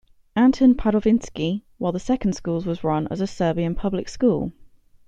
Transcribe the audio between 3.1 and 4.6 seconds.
as a Serbian Public School.